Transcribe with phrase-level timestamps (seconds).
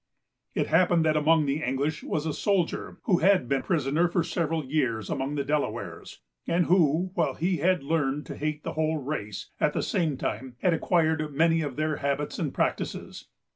[0.55, 4.65] It happened that among the English was a soldier who had been prisoner, for several
[4.65, 9.51] years, among the Delawares, and who, while he had learned to hate the whole race,
[9.59, 13.27] at the same time had acquired many of their habits and practices.